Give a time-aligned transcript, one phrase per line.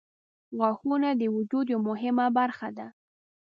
[0.57, 2.87] •غاښونه د وجود یوه مهمه برخه ده.